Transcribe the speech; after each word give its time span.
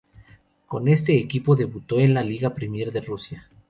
Con 0.65 0.87
este 0.87 1.15
equipo 1.19 1.55
debutó 1.55 1.99
en 1.99 2.15
la 2.15 2.23
Liga 2.23 2.55
Premier 2.55 2.91
de 2.91 3.01
Rusia. 3.01 3.47